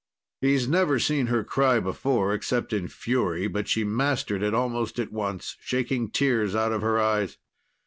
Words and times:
He's 0.39 0.67
never 0.67 0.97
seen 0.97 1.27
her 1.27 1.43
cry 1.43 1.79
before, 1.79 2.33
except 2.33 2.73
in 2.73 2.87
fury. 2.87 3.45
But 3.45 3.67
she 3.67 3.83
mastered 3.83 4.41
it 4.41 4.51
almost 4.51 4.97
at 4.97 5.11
once, 5.11 5.57
shaking 5.59 6.09
tears 6.09 6.55
out 6.55 6.71
of 6.71 6.81
her 6.81 6.99
eyes. 6.99 7.37